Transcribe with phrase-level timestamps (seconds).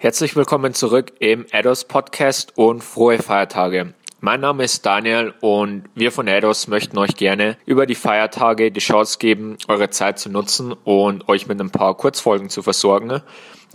[0.00, 3.94] Herzlich willkommen zurück im Ados Podcast und frohe Feiertage.
[4.20, 8.78] Mein Name ist Daniel und wir von Ados möchten euch gerne über die Feiertage die
[8.78, 13.22] Chance geben, eure Zeit zu nutzen und euch mit ein paar Kurzfolgen zu versorgen,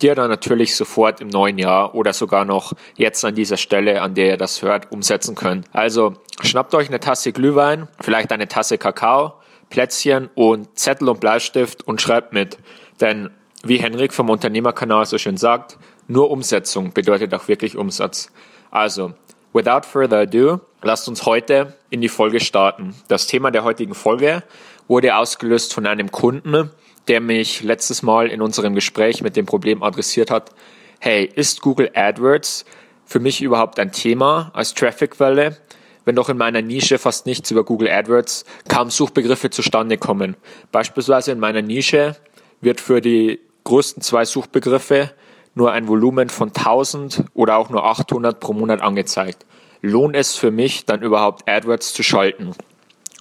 [0.01, 4.01] die ihr dann natürlich sofort im neuen Jahr oder sogar noch jetzt an dieser Stelle,
[4.01, 5.67] an der ihr das hört, umsetzen könnt.
[5.73, 9.33] Also schnappt euch eine Tasse Glühwein, vielleicht eine Tasse Kakao,
[9.69, 12.59] Plätzchen und Zettel und Bleistift und schreibt mit.
[13.01, 13.29] Denn
[13.65, 18.31] wie Henrik vom Unternehmerkanal so schön sagt, nur Umsetzung bedeutet auch wirklich Umsatz.
[18.71, 19.13] Also,
[19.53, 22.95] without further ado, lasst uns heute in die Folge starten.
[23.07, 24.43] Das Thema der heutigen Folge
[24.87, 26.69] wurde ausgelöst von einem Kunden,
[27.07, 30.51] der mich letztes Mal in unserem Gespräch mit dem Problem adressiert hat,
[30.99, 32.65] hey, ist Google AdWords
[33.05, 35.57] für mich überhaupt ein Thema als Trafficquelle,
[36.05, 40.35] wenn doch in meiner Nische fast nichts über Google AdWords kaum Suchbegriffe zustande kommen.
[40.71, 42.15] Beispielsweise in meiner Nische
[42.61, 45.11] wird für die größten zwei Suchbegriffe
[45.55, 49.45] nur ein Volumen von 1000 oder auch nur 800 pro Monat angezeigt.
[49.81, 52.51] Lohnt es für mich dann überhaupt AdWords zu schalten?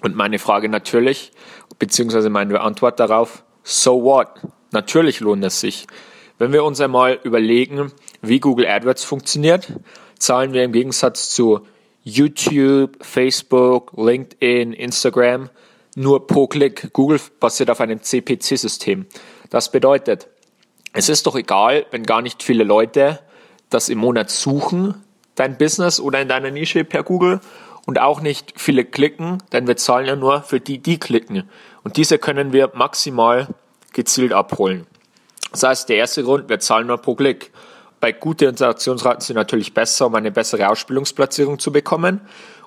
[0.02, 1.32] Und meine Frage natürlich,
[1.78, 4.28] beziehungsweise meine Antwort darauf, so what?
[4.70, 5.86] Natürlich lohnt es sich.
[6.38, 9.72] Wenn wir uns einmal überlegen, wie Google AdWords funktioniert,
[10.18, 11.60] zahlen wir im Gegensatz zu
[12.02, 15.50] YouTube, Facebook, LinkedIn, Instagram
[15.94, 16.92] nur pro Klick.
[16.92, 19.06] Google basiert auf einem CPC-System.
[19.50, 20.28] Das bedeutet,
[20.92, 23.20] es ist doch egal, wenn gar nicht viele Leute
[23.70, 25.02] das im Monat suchen,
[25.34, 27.40] dein Business oder in deiner Nische per Google
[27.86, 31.48] und auch nicht viele klicken, denn wir zahlen ja nur für die, die klicken.
[31.82, 33.48] Und diese können wir maximal
[33.92, 34.86] gezielt abholen.
[35.50, 37.50] Das heißt, der erste Grund, wir zahlen nur pro Klick.
[38.00, 42.20] Bei guten Interaktionsraten sind natürlich besser, um eine bessere Ausspielungsplatzierung zu bekommen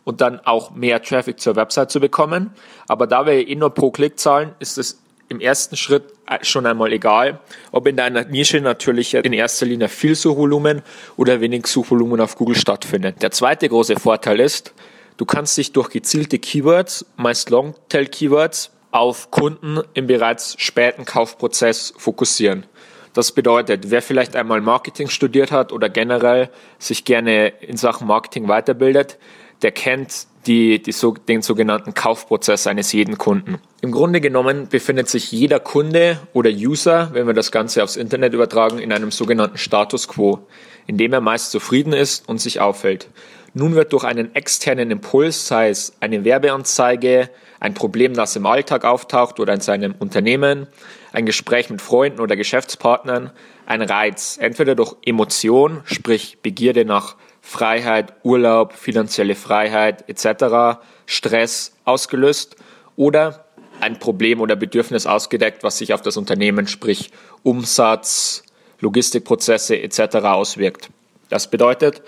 [0.03, 2.53] und dann auch mehr Traffic zur Website zu bekommen.
[2.87, 6.65] Aber da wir eh nur pro Klick zahlen, ist es im ersten Schritt äh, schon
[6.65, 7.39] einmal egal,
[7.71, 10.81] ob in deiner Nische natürlich in erster Linie viel Suchvolumen
[11.17, 13.21] oder wenig Suchvolumen auf Google stattfindet.
[13.21, 14.73] Der zweite große Vorteil ist,
[15.17, 22.65] du kannst dich durch gezielte Keywords, meist Longtail-Keywords, auf Kunden im bereits späten Kaufprozess fokussieren.
[23.13, 26.49] Das bedeutet, wer vielleicht einmal Marketing studiert hat oder generell
[26.79, 29.17] sich gerne in Sachen Marketing weiterbildet,
[29.61, 30.93] der kennt die, die,
[31.27, 33.59] den sogenannten Kaufprozess eines jeden Kunden.
[33.81, 38.33] Im Grunde genommen befindet sich jeder Kunde oder User, wenn wir das Ganze aufs Internet
[38.33, 40.39] übertragen, in einem sogenannten Status quo,
[40.87, 43.09] in dem er meist zufrieden ist und sich aufhält.
[43.53, 47.29] Nun wird durch einen externen Impuls, sei es eine Werbeanzeige,
[47.59, 50.67] ein Problem, das im Alltag auftaucht oder in seinem Unternehmen,
[51.13, 53.31] ein Gespräch mit Freunden oder Geschäftspartnern,
[53.65, 62.55] ein Reiz, entweder durch Emotion, sprich Begierde nach Freiheit, Urlaub, finanzielle Freiheit etc., Stress ausgelöst
[62.95, 63.45] oder
[63.79, 67.11] ein Problem oder Bedürfnis ausgedeckt, was sich auf das Unternehmen, sprich
[67.43, 68.43] Umsatz,
[68.79, 70.15] Logistikprozesse etc.
[70.25, 70.89] auswirkt.
[71.29, 72.01] Das bedeutet,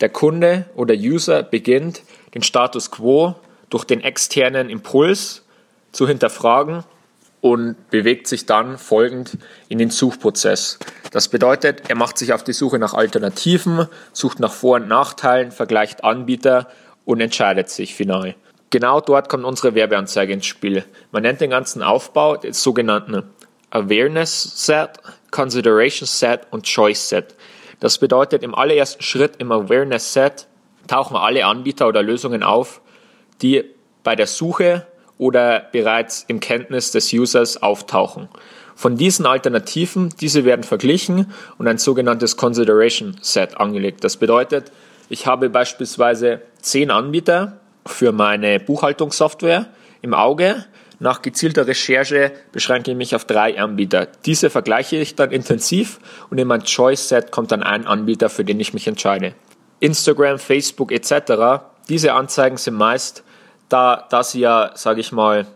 [0.00, 2.02] der Kunde oder User beginnt
[2.34, 3.34] den Status quo
[3.70, 5.44] durch den externen Impuls
[5.90, 6.84] zu hinterfragen
[7.44, 9.36] und bewegt sich dann folgend
[9.68, 10.78] in den Suchprozess.
[11.10, 15.52] Das bedeutet, er macht sich auf die Suche nach Alternativen, sucht nach Vor- und Nachteilen,
[15.52, 16.68] vergleicht Anbieter
[17.04, 18.34] und entscheidet sich final.
[18.70, 20.86] Genau dort kommt unsere Werbeanzeige ins Spiel.
[21.12, 23.24] Man nennt den ganzen Aufbau den sogenannten
[23.68, 24.92] Awareness Set,
[25.30, 27.34] Consideration Set und Choice Set.
[27.78, 30.46] Das bedeutet, im allerersten Schritt im Awareness Set
[30.86, 32.80] tauchen alle Anbieter oder Lösungen auf,
[33.42, 33.66] die
[34.02, 34.86] bei der Suche
[35.18, 38.28] oder bereits im Kenntnis des Users auftauchen.
[38.74, 44.02] Von diesen Alternativen, diese werden verglichen und ein sogenanntes Consideration Set angelegt.
[44.02, 44.72] Das bedeutet,
[45.08, 49.66] ich habe beispielsweise zehn Anbieter für meine Buchhaltungssoftware
[50.02, 50.64] im Auge.
[50.98, 54.08] Nach gezielter Recherche beschränke ich mich auf drei Anbieter.
[54.24, 55.98] Diese vergleiche ich dann intensiv
[56.30, 59.34] und in mein Choice Set kommt dann ein Anbieter, für den ich mich entscheide.
[59.80, 61.62] Instagram, Facebook etc.
[61.88, 63.22] Diese Anzeigen sind meist
[63.74, 65.46] da, da sie ja, sage ich mal,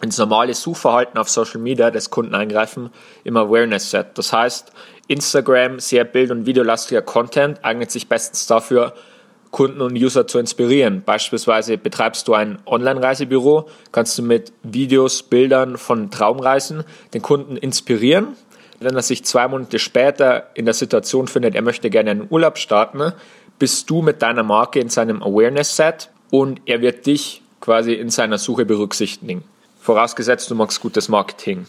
[0.00, 2.90] ins normale Suchverhalten auf Social Media des Kunden eingreifen,
[3.24, 4.06] im Awareness Set.
[4.14, 4.70] Das heißt,
[5.08, 8.94] Instagram, sehr bild- und videolastiger Content eignet sich bestens dafür,
[9.50, 11.02] Kunden und User zu inspirieren.
[11.04, 16.84] Beispielsweise betreibst du ein Online-Reisebüro, kannst du mit Videos, Bildern von Traumreisen
[17.14, 18.36] den Kunden inspirieren.
[18.78, 22.58] Wenn er sich zwei Monate später in der Situation findet, er möchte gerne einen Urlaub
[22.58, 23.12] starten,
[23.58, 28.38] bist du mit deiner Marke in seinem Awareness-Set und er wird dich quasi in seiner
[28.38, 29.44] Suche berücksichtigen.
[29.80, 31.66] Vorausgesetzt, du machst gutes Marketing.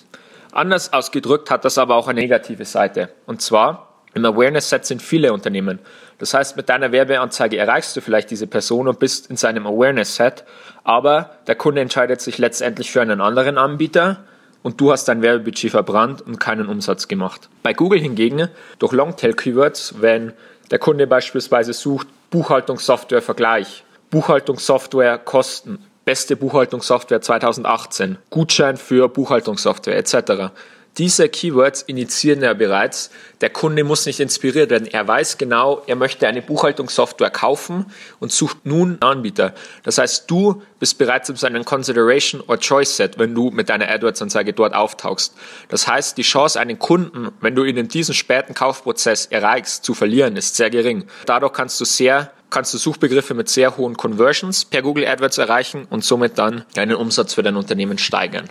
[0.51, 3.09] Anders ausgedrückt hat das aber auch eine negative Seite.
[3.25, 5.79] Und zwar, im Awareness-Set sind viele Unternehmen.
[6.17, 10.45] Das heißt, mit deiner Werbeanzeige erreichst du vielleicht diese Person und bist in seinem Awareness-Set,
[10.83, 14.23] aber der Kunde entscheidet sich letztendlich für einen anderen Anbieter
[14.63, 17.49] und du hast dein Werbebudget verbrannt und keinen Umsatz gemacht.
[17.61, 18.49] Bei Google hingegen,
[18.79, 20.33] durch Longtail-Keywords, wenn
[20.71, 30.51] der Kunde beispielsweise sucht Buchhaltungssoftware Vergleich, Buchhaltungssoftware Kosten, beste Buchhaltungssoftware 2018, Gutschein für Buchhaltungssoftware etc.
[30.97, 33.11] Diese Keywords initiieren ja bereits.
[33.41, 34.88] Der Kunde muss nicht inspiriert werden.
[34.88, 37.85] Er weiß genau, er möchte eine Buchhaltungssoftware kaufen
[38.19, 39.53] und sucht nun einen Anbieter.
[39.83, 43.88] Das heißt, du bist bereits in seinem Consideration or Choice Set, wenn du mit deiner
[43.89, 45.35] AdWords-Anzeige dort auftauchst.
[45.69, 49.94] Das heißt, die Chance, einen Kunden, wenn du ihn in diesem späten Kaufprozess erreichst, zu
[49.94, 51.05] verlieren, ist sehr gering.
[51.27, 55.85] Dadurch kannst du sehr kannst du Suchbegriffe mit sehr hohen Conversions per Google AdWords erreichen
[55.89, 58.49] und somit dann deinen Umsatz für dein Unternehmen steigern.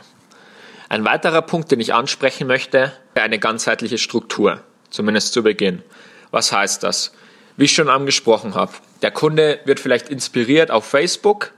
[0.89, 4.61] Ein weiterer Punkt, den ich ansprechen möchte, eine ganzheitliche Struktur,
[4.91, 5.83] zumindest zu Beginn.
[6.31, 7.13] Was heißt das?
[7.57, 8.73] Wie ich schon angesprochen habe,
[9.03, 11.53] der Kunde wird vielleicht inspiriert auf Facebook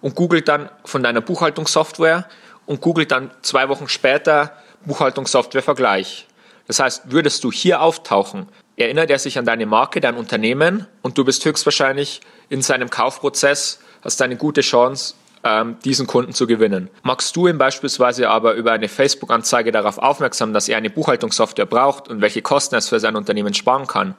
[0.00, 2.26] und googelt dann von deiner Buchhaltungssoftware
[2.66, 6.26] und googelt dann zwei Wochen später Buchhaltungssoftware Vergleich.
[6.66, 11.18] Das heißt, würdest du hier auftauchen, erinnert er sich an deine Marke, dein Unternehmen und
[11.18, 15.14] du bist höchstwahrscheinlich in seinem Kaufprozess, hast eine gute Chance,
[15.44, 16.88] ähm, diesen Kunden zu gewinnen.
[17.02, 22.08] Magst du ihm beispielsweise aber über eine Facebook-Anzeige darauf aufmerksam, dass er eine Buchhaltungssoftware braucht
[22.08, 24.14] und welche Kosten es für sein Unternehmen sparen kann,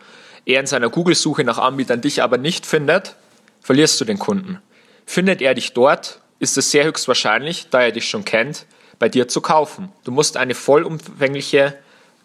[0.46, 3.16] er in seiner Google-Suche nach Anbietern dich aber nicht findet,
[3.62, 4.62] verlierst du den Kunden.
[5.06, 8.66] Findet er dich dort, ist es sehr höchstwahrscheinlich, da er dich schon kennt,
[9.00, 9.90] bei dir zu kaufen.
[10.04, 11.78] Du musst eine vollumfängliche,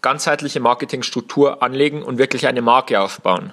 [0.02, 3.52] ganzheitliche Marketingstruktur anlegen und wirklich eine Marke aufbauen.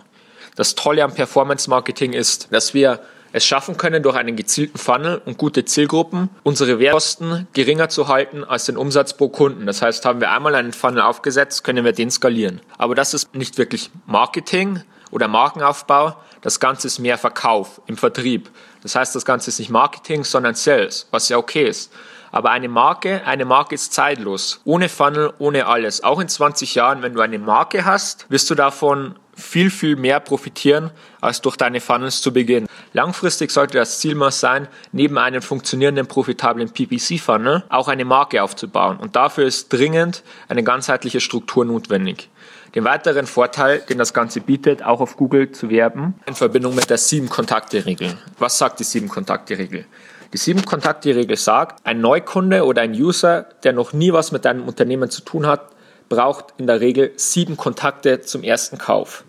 [0.55, 3.01] Das Tolle am Performance Marketing ist, dass wir
[3.35, 8.45] es schaffen können, durch einen gezielten Funnel und gute Zielgruppen unsere Wehrkosten geringer zu halten
[8.45, 9.65] als den Umsatz pro Kunden.
[9.65, 12.61] Das heißt, haben wir einmal einen Funnel aufgesetzt, können wir den skalieren.
[12.77, 16.15] Aber das ist nicht wirklich Marketing oder Markenaufbau.
[16.39, 18.49] Das Ganze ist mehr Verkauf im Vertrieb.
[18.83, 21.91] Das heißt, das Ganze ist nicht Marketing, sondern Sales, was ja okay ist.
[22.31, 24.61] Aber eine Marke, eine Marke ist zeitlos.
[24.63, 26.05] Ohne Funnel, ohne alles.
[26.05, 30.19] Auch in 20 Jahren, wenn du eine Marke hast, wirst du davon viel, viel mehr
[30.19, 30.91] profitieren
[31.21, 32.67] als durch deine Funnels zu Beginn.
[32.93, 38.97] Langfristig sollte das Ziel mal sein, neben einem funktionierenden, profitablen PPC-Funnel auch eine Marke aufzubauen.
[38.97, 42.29] Und dafür ist dringend eine ganzheitliche Struktur notwendig.
[42.73, 46.89] Den weiteren Vorteil, den das Ganze bietet, auch auf Google zu werben, in Verbindung mit
[46.89, 48.17] der Sieben-Kontakte-Regel.
[48.37, 49.85] Was sagt die Sieben-Kontakte-Regel?
[50.33, 55.09] Die Sieben-Kontakte-Regel sagt, ein Neukunde oder ein User, der noch nie was mit deinem Unternehmen
[55.09, 55.74] zu tun hat,
[56.09, 59.23] braucht in der Regel sieben Kontakte zum ersten Kauf.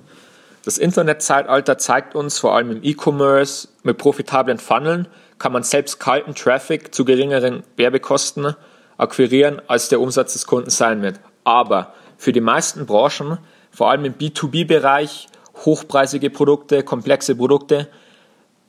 [0.64, 5.08] Das Internetzeitalter zeigt uns vor allem im E-Commerce mit profitablen Funneln
[5.38, 8.54] kann man selbst kalten Traffic zu geringeren Werbekosten
[8.96, 11.20] akquirieren, als der Umsatz des Kunden sein wird.
[11.44, 13.38] Aber für die meisten Branchen,
[13.70, 15.28] vor allem im B2B-Bereich,
[15.64, 17.88] hochpreisige Produkte, komplexe Produkte,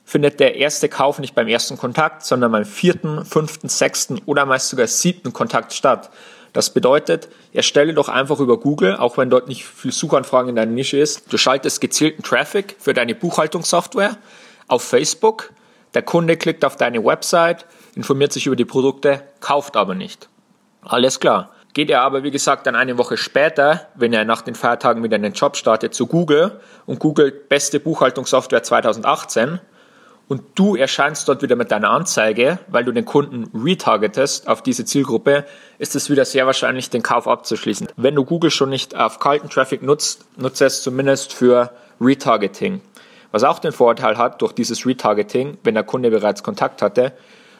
[0.04, 4.68] findet der erste Kauf nicht beim ersten Kontakt, sondern beim vierten, fünften, sechsten oder meist
[4.68, 6.10] sogar siebten Kontakt statt.
[6.52, 10.72] Das bedeutet, erstelle doch einfach über Google, auch wenn dort nicht viel Suchanfragen in deiner
[10.72, 14.16] Nische ist, du schaltest gezielten Traffic für deine Buchhaltungssoftware
[14.66, 15.50] auf Facebook.
[15.94, 20.28] Der Kunde klickt auf deine Website, informiert sich über die Produkte, kauft aber nicht.
[20.82, 21.52] Alles klar.
[21.74, 25.16] Geht er aber, wie gesagt, dann eine Woche später, wenn er nach den Feiertagen wieder
[25.16, 29.60] einen Job startet, zu Google und googelt beste Buchhaltungssoftware 2018,
[30.28, 34.84] und du erscheinst dort wieder mit deiner Anzeige, weil du den Kunden retargetest auf diese
[34.84, 35.44] Zielgruppe,
[35.78, 37.88] ist es wieder sehr wahrscheinlich, den Kauf abzuschließen.
[37.96, 42.82] Wenn du Google schon nicht auf kalten Traffic nutzt, nutze es zumindest für Retargeting.
[43.32, 47.12] Was auch den Vorteil hat durch dieses Retargeting, wenn der Kunde bereits Kontakt hatte,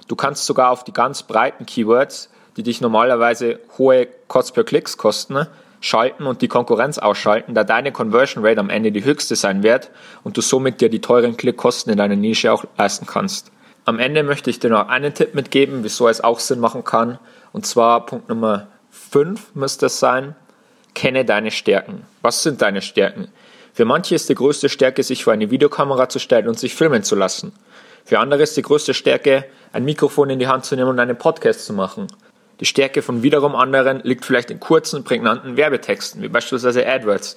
[0.06, 4.96] du kannst sogar auf die ganz breiten Keywords, die dich normalerweise hohe Cost per Klicks
[4.96, 5.46] kosten,
[5.80, 9.90] schalten und die Konkurrenz ausschalten, da deine Conversion Rate am Ende die höchste sein wird
[10.24, 13.50] und du somit dir die teuren Klickkosten in deiner Nische auch leisten kannst.
[13.84, 17.18] Am Ende möchte ich dir noch einen Tipp mitgeben, wieso es auch Sinn machen kann.
[17.52, 20.36] Und zwar Punkt Nummer 5 müsste es sein,
[20.94, 22.02] kenne deine Stärken.
[22.20, 23.28] Was sind deine Stärken?
[23.72, 27.04] Für manche ist die größte Stärke, sich vor eine Videokamera zu stellen und sich filmen
[27.04, 27.52] zu lassen.
[28.04, 31.16] Für andere ist die größte Stärke, ein Mikrofon in die Hand zu nehmen und einen
[31.16, 32.08] Podcast zu machen.
[32.60, 37.36] Die Stärke von wiederum anderen liegt vielleicht in kurzen, prägnanten Werbetexten, wie beispielsweise AdWords.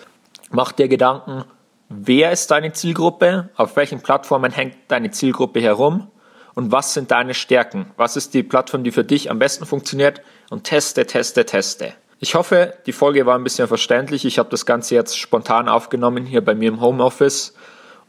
[0.50, 1.44] Mach dir Gedanken,
[1.90, 6.08] wer ist deine Zielgruppe, auf welchen Plattformen hängt deine Zielgruppe herum
[6.56, 7.92] und was sind deine Stärken?
[7.98, 10.22] Was ist die Plattform, die für dich am besten funktioniert?
[10.50, 11.94] Und teste, teste, teste.
[12.20, 14.25] Ich hoffe, die Folge war ein bisschen verständlich.
[14.25, 17.54] Ich habe das Ganze jetzt spontan aufgenommen hier bei mir im Homeoffice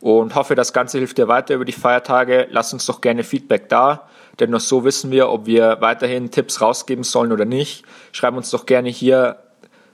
[0.00, 2.48] und hoffe, das Ganze hilft dir weiter über die Feiertage.
[2.50, 4.08] Lass uns doch gerne Feedback da
[4.40, 7.84] denn nur so wissen wir, ob wir weiterhin Tipps rausgeben sollen oder nicht.
[8.12, 9.38] Schreib uns doch gerne hier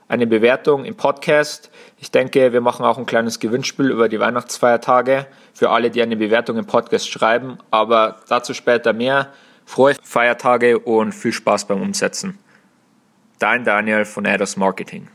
[0.09, 1.71] eine Bewertung im Podcast.
[1.99, 6.17] Ich denke, wir machen auch ein kleines Gewinnspiel über die Weihnachtsfeiertage für alle, die eine
[6.17, 7.59] Bewertung im Podcast schreiben.
[7.71, 9.33] Aber dazu später mehr.
[9.67, 12.39] Frohe Feiertage und viel Spaß beim Umsetzen.
[13.39, 15.09] Dein Daniel von Eidos Marketing.